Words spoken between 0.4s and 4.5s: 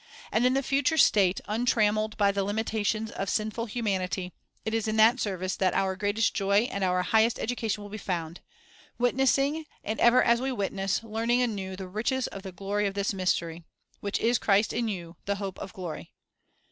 in the future state, uhtrammeled by the limitations of sinful humanity,